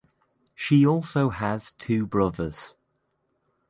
She 0.55 0.83
also 0.83 1.29
has 1.29 1.73
two 1.73 2.07
brothers. 2.07 2.75